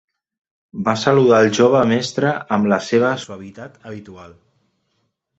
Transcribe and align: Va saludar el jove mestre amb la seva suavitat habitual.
Va 0.85 0.93
saludar 1.01 1.41
el 1.47 1.49
jove 1.57 1.83
mestre 1.91 2.31
amb 2.57 2.69
la 2.71 2.79
seva 2.85 3.11
suavitat 3.25 3.77
habitual. 3.91 4.33